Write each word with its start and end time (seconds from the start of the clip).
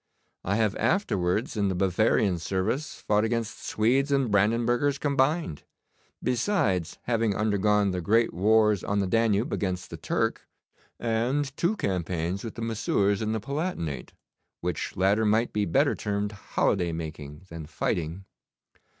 I 0.43 0.55
have 0.55 0.75
afterwards 0.77 1.55
in 1.55 1.67
the 1.67 1.75
Bavarian 1.75 2.39
service 2.39 2.95
fought 3.01 3.23
against 3.23 3.63
Swedes 3.63 4.11
and 4.11 4.31
Brandenburgers 4.31 4.97
combined, 4.97 5.61
besides 6.23 6.97
having 7.03 7.35
undergone 7.35 7.91
the 7.91 8.01
great 8.01 8.33
wars 8.33 8.83
on 8.83 8.97
the 8.97 9.05
Danube 9.05 9.53
against 9.53 9.91
the 9.91 9.97
Turk, 9.97 10.47
and 10.99 11.55
two 11.55 11.75
campaigns 11.75 12.43
with 12.43 12.55
the 12.55 12.63
Messieurs 12.63 13.21
in 13.21 13.31
the 13.31 13.39
Palatinate, 13.39 14.13
which 14.59 14.97
latter 14.97 15.23
might 15.23 15.53
be 15.53 15.65
better 15.65 15.93
termed 15.93 16.31
holiday 16.31 16.91
making 16.91 17.43
than 17.49 17.67
fighting. 17.67 18.25